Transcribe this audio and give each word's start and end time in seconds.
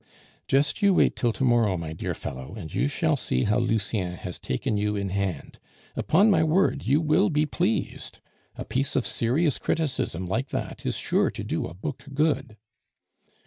"Just 0.47 0.81
you 0.81 0.95
wait 0.95 1.15
till 1.15 1.31
to 1.31 1.43
morrow, 1.43 1.77
my 1.77 1.93
dear 1.93 2.15
fellow, 2.15 2.55
and 2.55 2.73
you 2.73 2.87
shall 2.87 3.15
see 3.15 3.43
how 3.43 3.59
Lucien 3.59 4.13
has 4.13 4.39
taken 4.39 4.75
you 4.75 4.95
in 4.95 5.09
hand. 5.09 5.59
Upon 5.95 6.31
my 6.31 6.41
word, 6.43 6.87
you 6.87 6.99
will 6.99 7.29
be 7.29 7.45
pleased. 7.45 8.17
A 8.55 8.65
piece 8.65 8.95
of 8.95 9.05
serious 9.05 9.59
criticism 9.59 10.25
like 10.27 10.49
that 10.49 10.87
is 10.87 10.97
sure 10.97 11.29
to 11.29 11.43
do 11.43 11.67
a 11.67 11.75
book 11.75 12.05
good." 12.15 12.57